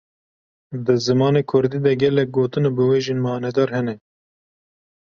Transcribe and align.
Di 0.85 0.95
zimanê 1.05 1.41
kurdî 1.49 1.79
de 1.85 1.93
gelek 2.01 2.29
gotin 2.35 2.63
û 2.69 2.71
biwêjên 2.77 3.19
manedar 3.27 3.69
hene. 3.77 3.95